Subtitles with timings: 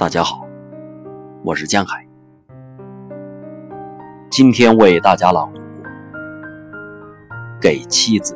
[0.00, 0.48] 大家好，
[1.44, 2.08] 我是江海，
[4.30, 5.60] 今天为大家朗读
[7.60, 8.34] 《给妻子》，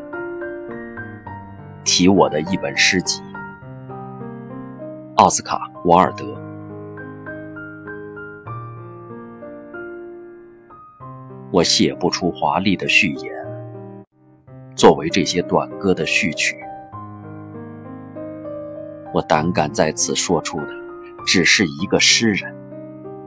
[1.82, 3.22] 提我的一本诗集。
[5.16, 5.56] 奥斯卡·
[5.88, 6.38] 瓦尔德。
[11.50, 13.32] 我写不出华丽的序言，
[14.76, 16.58] 作为这些短歌的序曲。
[19.14, 20.83] 我胆敢在此说出的，
[21.24, 22.54] 只是一个诗人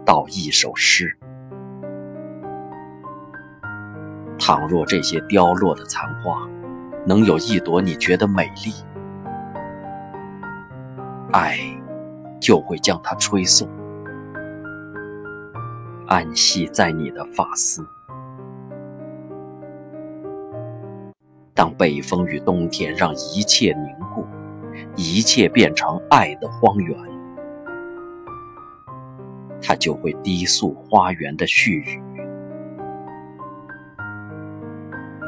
[0.05, 1.17] 道一首诗。
[4.39, 6.47] 倘若这些凋落的残花，
[7.05, 8.71] 能有一朵你觉得美丽，
[11.31, 11.57] 爱
[12.39, 13.67] 就会将它吹送，
[16.07, 17.85] 安息在你的发丝。
[21.53, 24.25] 当北风与冬天让一切凝固。
[24.95, 26.95] 一切变成爱的荒原，
[29.61, 32.01] 它就会低诉花园的絮语，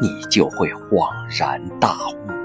[0.01, 2.38] 你就会恍然大悟。